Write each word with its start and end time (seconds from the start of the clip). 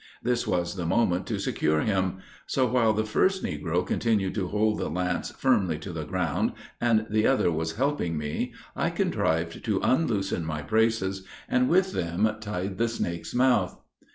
This 0.23 0.47
was 0.47 0.77
the 0.77 0.85
moment 0.87 1.27
to 1.27 1.37
secure 1.37 1.81
him. 1.81 2.21
So 2.47 2.65
while 2.65 2.91
the 2.91 3.03
first 3.03 3.43
negro 3.43 3.85
continued 3.85 4.33
to 4.33 4.47
hold 4.47 4.79
the 4.79 4.89
lance 4.89 5.29
firm 5.29 5.69
to 5.79 5.93
the 5.93 6.05
ground, 6.05 6.53
and 6.81 7.05
the 7.07 7.27
other 7.27 7.51
was 7.51 7.75
helping 7.75 8.17
me, 8.17 8.51
I 8.75 8.89
contrived 8.89 9.63
to 9.63 9.79
unloosen 9.83 10.43
my 10.43 10.63
braces, 10.63 11.23
and 11.47 11.69
with 11.69 11.91
them 11.91 12.27
tied 12.39 12.79
the 12.79 12.87
snake's 12.89 13.35
mouth. 13.35 13.77